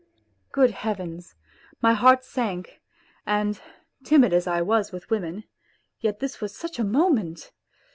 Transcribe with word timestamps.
Good 0.51 0.71
Heavens! 0.71 1.35
My 1.79 1.93
heart 1.93 2.23
sank. 2.23 2.81
And 3.27 3.61
timid 4.03 4.33
as 4.33 4.47
I 4.47 4.63
was 4.63 4.91
with 4.91 5.11
women, 5.11 5.43
yet 5.99 6.19
this 6.19 6.41
was 6.41 6.57
such 6.57 6.79
a 6.79 6.83
moment 6.83 7.51